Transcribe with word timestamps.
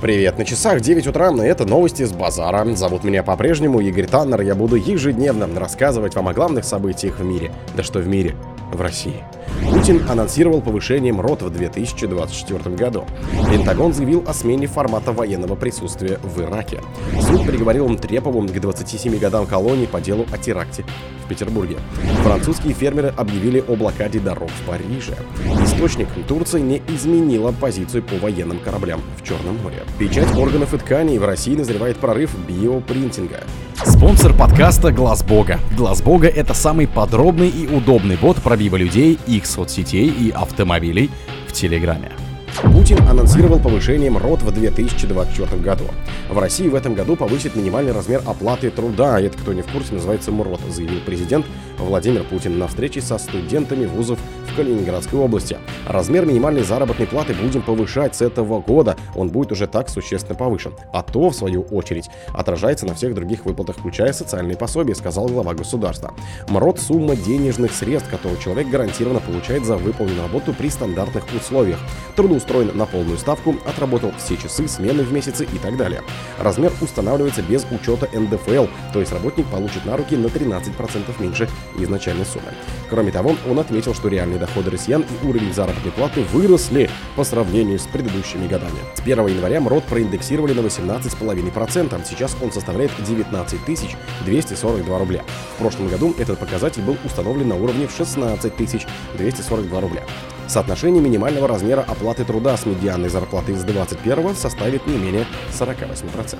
Привет, 0.00 0.38
на 0.38 0.44
часах 0.44 0.82
9 0.82 1.06
утра, 1.06 1.30
и 1.30 1.46
это 1.46 1.64
новости 1.64 2.04
с 2.04 2.12
базара. 2.12 2.64
Зовут 2.74 3.02
меня 3.02 3.22
по-прежнему 3.22 3.80
Игорь 3.80 4.06
Таннер, 4.06 4.42
я 4.42 4.54
буду 4.54 4.76
ежедневно 4.76 5.48
рассказывать 5.58 6.14
вам 6.14 6.28
о 6.28 6.34
главных 6.34 6.64
событиях 6.64 7.18
в 7.18 7.24
мире. 7.24 7.50
Да 7.74 7.82
что 7.82 8.00
в 8.00 8.06
мире, 8.06 8.36
в 8.72 8.80
России. 8.80 9.24
Путин 9.70 10.02
анонсировал 10.08 10.60
повышение 10.60 11.12
МРОТ 11.12 11.42
в 11.42 11.50
2024 11.50 12.76
году. 12.76 13.04
Пентагон 13.50 13.94
заявил 13.94 14.22
о 14.26 14.34
смене 14.34 14.66
формата 14.66 15.12
военного 15.12 15.56
присутствия 15.56 16.18
в 16.22 16.42
Ираке. 16.42 16.80
Суд 17.22 17.46
приговорил 17.46 17.96
Трепову 17.96 18.42
к 18.42 18.52
27 18.52 19.18
годам 19.18 19.46
колонии 19.46 19.86
по 19.86 20.00
делу 20.00 20.26
о 20.30 20.38
теракте 20.38 20.84
в 21.26 21.28
Петербурге. 21.28 21.76
Французские 22.22 22.72
фермеры 22.72 23.12
объявили 23.16 23.62
о 23.66 23.74
блокаде 23.74 24.20
дорог 24.20 24.50
в 24.50 24.68
Париже. 24.68 25.16
Источник 25.62 26.08
Турции 26.28 26.60
не 26.60 26.80
изменила 26.88 27.52
позицию 27.52 28.02
по 28.02 28.16
военным 28.16 28.58
кораблям 28.58 29.00
в 29.20 29.26
Черном 29.26 29.56
море. 29.62 29.82
Печать 29.98 30.34
органов 30.36 30.72
и 30.72 30.78
тканей 30.78 31.18
в 31.18 31.24
России 31.24 31.54
назревает 31.54 31.98
прорыв 31.98 32.30
биопринтинга. 32.46 33.44
Спонсор 33.84 34.32
подкаста 34.32 34.92
Глаз 34.92 35.22
Бога. 35.22 35.58
Глаз 35.76 36.00
Бога 36.00 36.28
это 36.28 36.54
самый 36.54 36.86
подробный 36.86 37.48
и 37.48 37.66
удобный 37.66 38.16
бот 38.16 38.36
пробива 38.42 38.76
людей, 38.76 39.18
их 39.26 39.46
соцсетей 39.46 40.08
и 40.08 40.30
автомобилей 40.30 41.10
в 41.46 41.52
Телеграме. 41.52 42.12
Путин 42.62 42.98
анонсировал 43.08 43.58
повышение 43.58 44.10
МРОТ 44.10 44.42
в 44.42 44.50
2024 44.50 45.60
году. 45.60 45.84
В 46.30 46.38
России 46.38 46.68
в 46.68 46.74
этом 46.74 46.94
году 46.94 47.16
повысит 47.16 47.54
минимальный 47.54 47.92
размер 47.92 48.22
оплаты 48.24 48.70
труда. 48.70 49.20
Это, 49.20 49.36
кто 49.36 49.52
не 49.52 49.62
в 49.62 49.66
курсе, 49.66 49.94
называется 49.94 50.32
МРОТ, 50.32 50.60
заявил 50.70 51.00
президент 51.04 51.44
Владимир 51.78 52.24
Путин 52.24 52.58
на 52.58 52.66
встрече 52.68 53.00
со 53.02 53.18
студентами 53.18 53.84
вузов 53.84 54.18
в 54.56 54.58
Калининградской 54.58 55.18
области. 55.18 55.58
Размер 55.86 56.24
минимальной 56.24 56.62
заработной 56.62 57.06
платы 57.06 57.34
будем 57.34 57.60
повышать 57.60 58.16
с 58.16 58.22
этого 58.22 58.60
года. 58.60 58.96
Он 59.14 59.28
будет 59.28 59.52
уже 59.52 59.66
так 59.66 59.90
существенно 59.90 60.34
повышен. 60.34 60.72
А 60.94 61.02
то, 61.02 61.28
в 61.28 61.34
свою 61.34 61.62
очередь, 61.62 62.08
отражается 62.32 62.86
на 62.86 62.94
всех 62.94 63.14
других 63.14 63.44
выплатах, 63.44 63.76
включая 63.76 64.14
социальные 64.14 64.56
пособия, 64.56 64.94
сказал 64.94 65.28
глава 65.28 65.52
государства. 65.52 66.14
МРОТ– 66.48 66.80
сумма 66.80 67.16
денежных 67.16 67.72
средств, 67.72 68.10
которую 68.10 68.40
человек 68.40 68.68
гарантированно 68.68 69.20
получает 69.20 69.66
за 69.66 69.76
выполненную 69.76 70.22
работу 70.22 70.54
при 70.54 70.70
стандартных 70.70 71.24
условиях. 71.34 71.78
Трудоустроен 72.16 72.74
на 72.74 72.86
полную 72.86 73.18
ставку, 73.18 73.56
отработал 73.66 74.12
все 74.16 74.38
часы, 74.38 74.66
смены 74.68 75.02
в 75.02 75.12
месяце 75.12 75.44
и 75.44 75.58
так 75.58 75.76
далее. 75.76 76.00
Размер 76.38 76.72
устанавливается 76.80 77.42
без 77.42 77.66
учета 77.70 78.08
НДФЛ, 78.18 78.66
то 78.94 79.00
есть 79.00 79.12
работник 79.12 79.46
получит 79.48 79.84
на 79.84 79.98
руки 79.98 80.16
на 80.16 80.28
13% 80.28 81.20
меньше 81.20 81.46
изначальной 81.78 82.24
суммы. 82.24 82.52
Кроме 82.88 83.12
того, 83.12 83.36
он 83.48 83.58
отметил, 83.58 83.92
что 83.92 84.08
реальные 84.08 84.45
доходы 84.46 84.70
россиян 84.70 85.02
и 85.02 85.26
уровень 85.26 85.52
заработной 85.52 85.92
платы 85.92 86.22
выросли 86.32 86.88
по 87.16 87.24
сравнению 87.24 87.78
с 87.78 87.86
предыдущими 87.86 88.46
годами. 88.46 88.78
С 88.94 89.00
1 89.00 89.26
января 89.26 89.60
МРОД 89.60 89.84
проиндексировали 89.84 90.52
на 90.52 90.60
18,5%, 90.60 92.00
сейчас 92.08 92.36
он 92.40 92.52
составляет 92.52 92.92
19 93.06 93.60
242 94.24 94.98
рубля. 94.98 95.24
В 95.56 95.58
прошлом 95.58 95.88
году 95.88 96.14
этот 96.18 96.38
показатель 96.38 96.82
был 96.82 96.96
установлен 97.04 97.48
на 97.48 97.56
уровне 97.56 97.86
в 97.86 97.96
16 97.96 98.56
242 98.56 99.80
рубля. 99.80 100.02
Соотношение 100.48 101.02
минимального 101.02 101.48
размера 101.48 101.84
оплаты 101.86 102.24
труда 102.24 102.56
с 102.56 102.66
медианной 102.66 103.08
зарплаты 103.08 103.56
с 103.56 103.64
21 103.64 104.36
составит 104.36 104.86
не 104.86 104.96
менее 104.96 105.26
48%. 105.52 106.38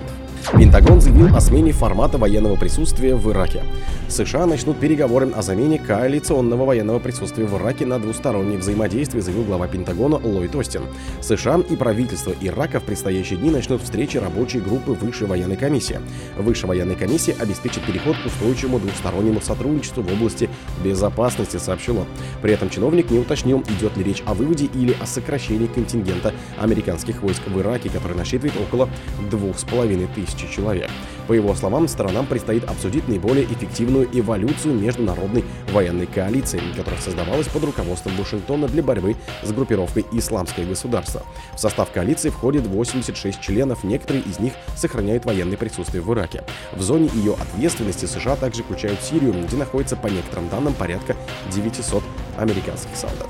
Пентагон 0.56 1.00
заявил 1.00 1.34
о 1.34 1.40
смене 1.40 1.72
формата 1.72 2.16
военного 2.18 2.54
присутствия 2.54 3.16
в 3.16 3.30
Ираке. 3.32 3.64
США 4.08 4.46
начнут 4.46 4.78
переговоры 4.78 5.28
о 5.32 5.42
замене 5.42 5.80
коалиционного 5.80 6.64
военного 6.64 7.00
присутствия 7.00 7.46
в 7.46 7.60
Ираке 7.60 7.84
на 7.84 7.98
двустороннее 7.98 8.58
взаимодействие, 8.58 9.22
заявил 9.22 9.42
глава 9.42 9.66
Пентагона 9.66 10.16
Ллойд 10.16 10.54
Остин. 10.54 10.82
США 11.20 11.60
и 11.68 11.74
правительство 11.74 12.32
Ирака 12.40 12.78
в 12.78 12.84
предстоящие 12.84 13.40
дни 13.40 13.50
начнут 13.50 13.82
встречи 13.82 14.18
рабочей 14.18 14.60
группы 14.60 14.92
Высшей 14.92 15.26
военной 15.26 15.56
комиссии. 15.56 15.98
Высшая 16.38 16.68
военная 16.68 16.96
комиссия 16.96 17.34
обеспечит 17.40 17.84
переход 17.84 18.16
к 18.16 18.26
устойчивому 18.26 18.78
двустороннему 18.78 19.40
сотрудничеству 19.40 20.04
в 20.04 20.12
области 20.12 20.48
безопасности, 20.84 21.56
сообщил 21.56 21.98
он. 21.98 22.06
При 22.40 22.52
этом 22.52 22.70
чиновник 22.70 23.10
не 23.10 23.18
уточнил, 23.18 23.64
идет 23.68 23.95
ли 23.96 24.04
речь 24.04 24.22
о 24.26 24.34
выводе 24.34 24.66
или 24.66 24.96
о 25.00 25.06
сокращении 25.06 25.66
контингента 25.66 26.34
американских 26.58 27.22
войск 27.22 27.42
в 27.46 27.60
Ираке, 27.60 27.88
который 27.88 28.16
насчитывает 28.16 28.54
около 28.60 28.88
двух 29.30 29.58
с 29.58 29.64
половиной 29.64 30.08
тысячи 30.14 30.50
человек. 30.52 30.90
По 31.26 31.32
его 31.32 31.54
словам, 31.54 31.88
сторонам 31.88 32.26
предстоит 32.26 32.64
обсудить 32.64 33.08
наиболее 33.08 33.44
эффективную 33.46 34.08
эволюцию 34.12 34.74
международной 34.74 35.44
военной 35.72 36.06
коалиции, 36.06 36.60
которая 36.76 37.00
создавалась 37.00 37.48
под 37.48 37.64
руководством 37.64 38.16
Вашингтона 38.16 38.68
для 38.68 38.82
борьбы 38.82 39.16
с 39.42 39.50
группировкой 39.50 40.06
«Исламское 40.12 40.66
государство». 40.66 41.22
В 41.54 41.58
состав 41.58 41.90
коалиции 41.90 42.30
входит 42.30 42.66
86 42.66 43.40
членов, 43.40 43.82
некоторые 43.82 44.22
из 44.22 44.38
них 44.38 44.52
сохраняют 44.76 45.24
военное 45.24 45.56
присутствие 45.56 46.02
в 46.02 46.12
Ираке. 46.12 46.44
В 46.72 46.82
зоне 46.82 47.10
ее 47.14 47.34
ответственности 47.34 48.06
США 48.06 48.36
также 48.36 48.62
включают 48.62 49.02
Сирию, 49.02 49.34
где 49.46 49.56
находится 49.56 49.96
по 49.96 50.06
некоторым 50.06 50.48
данным 50.48 50.74
порядка 50.74 51.16
900 51.52 52.02
американских 52.36 52.94
солдат. 52.94 53.28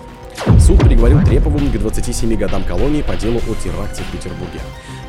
Суд 0.59 0.81
приговорил 0.81 1.23
Треповым 1.23 1.71
к 1.71 1.79
27 1.79 2.37
годам 2.37 2.65
колонии 2.65 3.03
по 3.03 3.15
делу 3.17 3.39
о 3.39 3.55
теракте 3.63 4.03
в 4.03 4.13
Петербурге. 4.13 4.61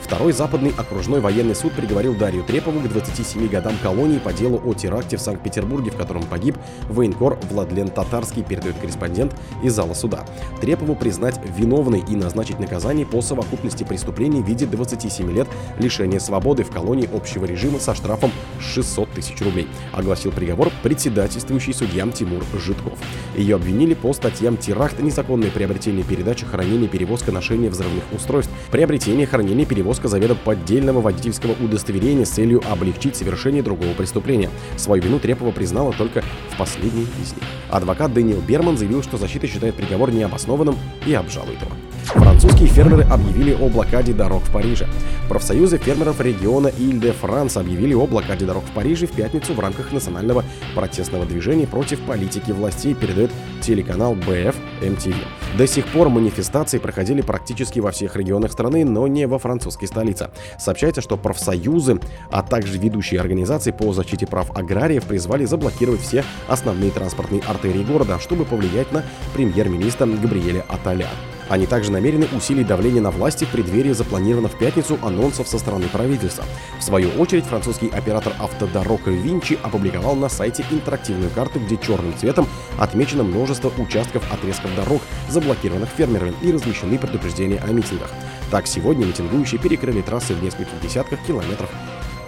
Второй 0.07 0.31
западный 0.31 0.73
окружной 0.77 1.19
военный 1.19 1.53
суд 1.53 1.73
приговорил 1.73 2.15
Дарью 2.15 2.41
Трепову 2.41 2.79
к 2.79 2.87
27 2.87 3.49
годам 3.49 3.75
колонии 3.83 4.19
по 4.19 4.31
делу 4.31 4.61
о 4.63 4.73
теракте 4.73 5.17
в 5.17 5.19
Санкт-Петербурге, 5.19 5.91
в 5.91 5.97
котором 5.97 6.23
погиб 6.23 6.55
военкор 6.87 7.37
Владлен 7.51 7.89
Татарский, 7.89 8.41
передает 8.41 8.77
корреспондент 8.77 9.35
из 9.61 9.73
зала 9.73 9.93
суда. 9.93 10.25
Трепову 10.61 10.95
признать 10.95 11.37
виновной 11.57 12.05
и 12.07 12.15
назначить 12.15 12.57
наказание 12.57 13.05
по 13.05 13.21
совокупности 13.21 13.83
преступлений 13.83 14.41
в 14.41 14.47
виде 14.47 14.65
27 14.65 15.29
лет 15.29 15.49
лишения 15.77 16.19
свободы 16.19 16.63
в 16.63 16.71
колонии 16.71 17.09
общего 17.13 17.43
режима 17.43 17.77
со 17.79 17.93
штрафом 17.93 18.31
600 18.61 19.11
тысяч 19.11 19.41
рублей, 19.41 19.67
огласил 19.91 20.31
приговор 20.31 20.71
председательствующий 20.83 21.73
судьям 21.73 22.13
Тимур 22.13 22.45
Житков. 22.53 22.97
Ее 23.35 23.57
обвинили 23.57 23.93
по 23.93 24.13
статьям 24.13 24.55
теракт, 24.55 25.01
незаконное 25.01 25.51
приобретение, 25.51 26.05
передача, 26.05 26.45
хранение, 26.45 26.87
перевозка, 26.87 27.33
ношение 27.33 27.69
взрывных 27.69 28.05
устройств, 28.13 28.53
приобретение, 28.71 29.27
хранение, 29.27 29.65
перевозка 29.65 29.96
перевозка 29.97 30.07
заведомо 30.07 30.39
поддельного 30.43 31.01
водительского 31.01 31.53
удостоверения 31.63 32.25
с 32.25 32.29
целью 32.29 32.61
облегчить 32.69 33.15
совершение 33.15 33.63
другого 33.63 33.93
преступления. 33.93 34.49
Свою 34.77 35.01
вину 35.01 35.19
Трепова 35.19 35.51
признала 35.51 35.93
только 35.93 36.23
в 36.51 36.57
последней 36.57 37.07
из 37.21 37.33
них. 37.33 37.43
Адвокат 37.69 38.13
Дэниел 38.13 38.41
Берман 38.41 38.77
заявил, 38.77 39.03
что 39.03 39.17
защита 39.17 39.47
считает 39.47 39.75
приговор 39.75 40.11
необоснованным 40.11 40.77
и 41.05 41.13
обжалует 41.13 41.61
его. 41.61 41.86
Французские 42.07 42.69
фермеры 42.69 43.03
объявили 43.03 43.53
о 43.53 43.67
блокаде 43.67 44.13
дорог 44.13 44.41
в 44.43 44.51
Париже. 44.51 44.87
Профсоюзы 45.27 45.77
фермеров 45.77 46.21
региона 46.21 46.67
Иль-де-Франс 46.67 47.57
объявили 47.57 47.93
о 47.93 48.07
блокаде 48.07 48.45
дорог 48.45 48.63
в 48.63 48.71
Париже 48.71 49.07
в 49.07 49.11
пятницу 49.11 49.53
в 49.53 49.59
рамках 49.59 49.91
национального 49.91 50.45
протестного 50.73 51.25
движения 51.25 51.67
против 51.67 51.99
политики 52.01 52.51
властей, 52.51 52.93
передает 52.93 53.31
телеканал 53.61 54.15
БФ 54.15 54.55
МТВ. 54.81 55.15
До 55.57 55.67
сих 55.67 55.85
пор 55.87 56.07
манифестации 56.07 56.77
проходили 56.77 57.21
практически 57.21 57.79
во 57.79 57.91
всех 57.91 58.15
регионах 58.15 58.53
страны, 58.53 58.85
но 58.85 59.05
не 59.07 59.27
во 59.27 59.37
французской 59.37 59.87
столице. 59.87 60.29
Сообщается, 60.57 61.01
что 61.01 61.17
профсоюзы, 61.17 61.99
а 62.31 62.41
также 62.41 62.77
ведущие 62.77 63.19
организации 63.19 63.71
по 63.71 63.91
защите 63.91 64.25
прав 64.25 64.55
аграриев 64.57 65.03
призвали 65.03 65.43
заблокировать 65.43 66.01
все 66.01 66.23
основные 66.47 66.91
транспортные 66.91 67.41
артерии 67.41 67.83
города, 67.83 68.17
чтобы 68.19 68.45
повлиять 68.45 68.91
на 68.93 69.03
премьер-министра 69.33 70.05
Габриэля 70.05 70.63
Аталя. 70.69 71.09
Они 71.49 71.65
также 71.65 71.91
намерены 71.91 72.27
усилить 72.35 72.67
давление 72.67 73.01
на 73.01 73.11
власти 73.11 73.45
в 73.45 73.49
преддверии 73.49 73.93
запланированных 73.93 74.53
в 74.53 74.57
пятницу 74.57 74.97
анонсов 75.01 75.47
со 75.47 75.57
стороны 75.59 75.87
правительства. 75.87 76.43
В 76.79 76.83
свою 76.83 77.09
очередь, 77.11 77.45
французский 77.45 77.89
оператор 77.89 78.33
автодорог 78.39 79.07
Винчи 79.07 79.57
опубликовал 79.63 80.15
на 80.15 80.29
сайте 80.29 80.65
интерактивную 80.71 81.29
карту, 81.31 81.59
где 81.59 81.77
черным 81.77 82.17
цветом 82.17 82.47
отмечено 82.77 83.23
множество 83.23 83.71
участков 83.77 84.23
отрезков 84.31 84.75
дорог, 84.75 85.01
заблокированных 85.29 85.89
фермерами 85.89 86.33
и 86.41 86.51
размещены 86.51 86.97
предупреждения 86.97 87.61
о 87.65 87.71
митингах. 87.71 88.09
Так, 88.51 88.67
сегодня 88.67 89.05
митингующие 89.05 89.59
перекрыли 89.59 90.01
трассы 90.01 90.33
в 90.33 90.43
нескольких 90.43 90.79
десятках 90.81 91.19
километров 91.25 91.69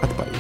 от 0.02 0.10
Парижа. 0.16 0.40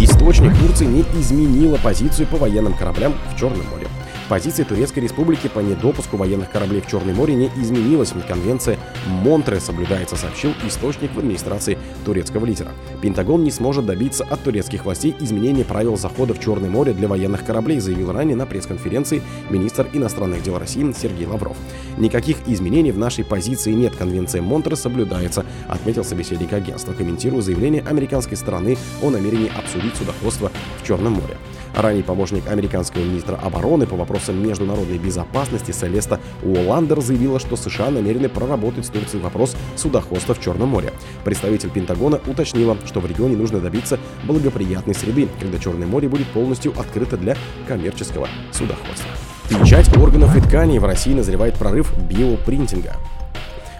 Источник 0.00 0.56
Турции 0.58 0.86
не 0.86 1.02
изменила 1.20 1.76
позицию 1.78 2.26
по 2.26 2.36
военным 2.36 2.74
кораблям 2.74 3.14
в 3.32 3.38
Черном 3.38 3.66
море. 3.70 3.86
Позиция 4.30 4.64
Турецкой 4.64 5.00
Республики 5.00 5.48
по 5.48 5.58
недопуску 5.58 6.16
военных 6.16 6.52
кораблей 6.52 6.80
в 6.80 6.86
Черное 6.86 7.12
море 7.12 7.34
не 7.34 7.50
изменилась. 7.56 8.12
Конвенция 8.28 8.78
Монтре 9.08 9.58
соблюдается, 9.58 10.14
сообщил 10.14 10.52
источник 10.64 11.12
в 11.12 11.18
администрации 11.18 11.76
турецкого 12.04 12.46
лидера. 12.46 12.70
Пентагон 13.02 13.42
не 13.42 13.50
сможет 13.50 13.86
добиться 13.86 14.22
от 14.22 14.40
турецких 14.44 14.84
властей 14.84 15.16
изменения 15.18 15.64
правил 15.64 15.96
захода 15.96 16.32
в 16.32 16.38
Черное 16.38 16.70
море 16.70 16.92
для 16.92 17.08
военных 17.08 17.44
кораблей, 17.44 17.80
заявил 17.80 18.12
ранее 18.12 18.36
на 18.36 18.46
пресс-конференции 18.46 19.20
министр 19.50 19.88
иностранных 19.92 20.44
дел 20.44 20.60
России 20.60 20.94
Сергей 20.96 21.26
Лавров. 21.26 21.56
Никаких 21.98 22.36
изменений 22.46 22.92
в 22.92 22.98
нашей 22.98 23.24
позиции 23.24 23.72
нет, 23.72 23.96
конвенция 23.96 24.42
Монтре 24.42 24.76
соблюдается, 24.76 25.44
отметил 25.66 26.04
собеседник 26.04 26.52
агентства, 26.52 26.92
комментируя 26.92 27.42
заявление 27.42 27.82
американской 27.82 28.36
стороны 28.36 28.78
о 29.02 29.10
намерении 29.10 29.50
обсудить 29.58 29.96
судоходство 29.96 30.52
в 30.80 30.86
Черном 30.86 31.14
море. 31.14 31.36
Ранее 31.74 32.02
помощник 32.02 32.48
американского 32.48 33.02
министра 33.02 33.36
обороны 33.36 33.86
по 33.86 33.96
вопросам 33.96 34.42
международной 34.42 34.98
безопасности 34.98 35.70
Селеста 35.72 36.20
Уоландер 36.42 37.00
заявила, 37.00 37.38
что 37.38 37.56
США 37.56 37.90
намерены 37.90 38.28
проработать 38.28 38.86
с 38.86 38.90
Турцией 38.90 39.22
вопрос 39.22 39.56
судоходства 39.76 40.34
в 40.34 40.40
Черном 40.40 40.70
море. 40.70 40.92
Представитель 41.24 41.70
Пентагона 41.70 42.20
уточнила, 42.26 42.76
что 42.86 43.00
в 43.00 43.06
регионе 43.06 43.36
нужно 43.36 43.60
добиться 43.60 43.98
благоприятной 44.24 44.94
среды, 44.94 45.28
когда 45.38 45.58
Черное 45.58 45.86
море 45.86 46.08
будет 46.08 46.26
полностью 46.28 46.72
открыто 46.78 47.16
для 47.16 47.36
коммерческого 47.68 48.28
судоходства. 48.52 49.10
Печать 49.48 49.96
органов 49.96 50.36
и 50.36 50.40
тканей 50.40 50.78
в 50.78 50.84
России 50.84 51.12
назревает 51.12 51.54
прорыв 51.54 51.92
биопринтинга. 52.08 52.96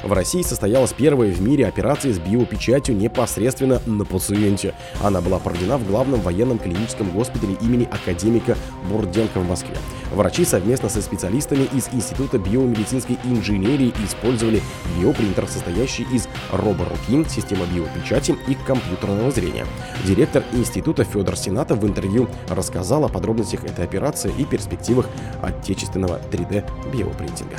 В 0.03 0.13
России 0.13 0.43
состоялась 0.43 0.93
первая 0.93 1.31
в 1.31 1.43
мире 1.43 1.67
операция 1.67 2.13
с 2.13 2.19
биопечатью 2.19 2.97
непосредственно 2.97 3.81
на 3.85 4.05
пациенте. 4.05 4.75
Она 5.03 5.21
была 5.21 5.39
проведена 5.39 5.77
в 5.77 5.87
главном 5.87 6.21
военном 6.21 6.59
клиническом 6.59 7.11
госпитале 7.11 7.55
имени 7.61 7.89
академика 7.91 8.57
Бурденко 8.91 9.41
в 9.41 9.49
Москве. 9.49 9.77
Врачи 10.13 10.45
совместно 10.45 10.89
со 10.89 11.03
специалистами 11.03 11.69
из 11.73 11.89
Института 11.93 12.39
биомедицинской 12.39 13.19
инженерии 13.25 13.93
использовали 14.05 14.63
биопринтер, 14.99 15.47
состоящий 15.47 16.05
из 16.13 16.29
роборуки, 16.51 17.29
системы 17.29 17.67
биопечати 17.73 18.37
и 18.49 18.55
компьютерного 18.55 19.31
зрения. 19.31 19.67
Директор 20.05 20.43
института 20.53 21.05
Федор 21.05 21.37
Сената 21.37 21.75
в 21.75 21.87
интервью 21.87 22.29
рассказал 22.49 23.05
о 23.05 23.09
подробностях 23.09 23.65
этой 23.65 23.85
операции 23.85 24.33
и 24.37 24.45
перспективах 24.45 25.09
отечественного 25.43 26.21
3D 26.31 26.65
биопринтинга. 26.93 27.59